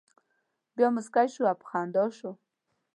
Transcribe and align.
بیا 0.75 0.87
مسکی 0.95 1.27
شو 1.33 1.43
او 1.51 1.55
په 1.61 1.65
خندا 1.71 2.05
شو. 2.17 2.31